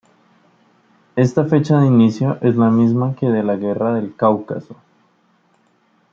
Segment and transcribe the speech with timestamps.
[1.15, 4.75] Esta fecha de inicio es la misma que de la guerra del Cáucaso.